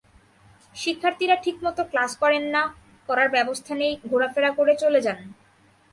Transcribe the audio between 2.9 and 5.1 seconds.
করার ব্যবস্থা নেই, ঘোরাফেরা করে চলে